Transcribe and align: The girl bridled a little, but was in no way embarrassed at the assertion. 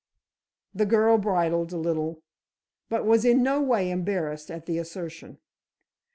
The 0.73 0.87
girl 0.87 1.19
bridled 1.19 1.71
a 1.71 1.77
little, 1.77 2.23
but 2.89 3.05
was 3.05 3.23
in 3.23 3.43
no 3.43 3.61
way 3.61 3.91
embarrassed 3.91 4.49
at 4.49 4.65
the 4.65 4.79
assertion. 4.79 5.37